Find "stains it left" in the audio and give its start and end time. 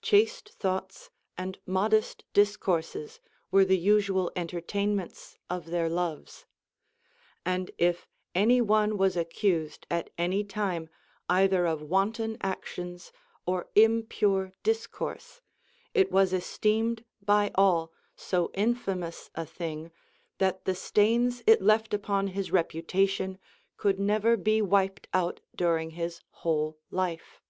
20.76-21.92